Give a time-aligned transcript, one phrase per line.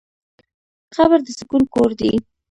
[0.95, 2.13] قبر د سکون کور دی.